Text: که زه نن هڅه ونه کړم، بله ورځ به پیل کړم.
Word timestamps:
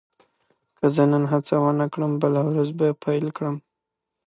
که 0.77 0.85
زه 0.95 1.03
نن 1.11 1.23
هڅه 1.31 1.53
ونه 1.61 1.87
کړم، 1.93 2.11
بله 2.23 2.41
ورځ 2.49 2.69
به 2.79 2.87
پیل 3.03 3.25
کړم. 3.37 3.55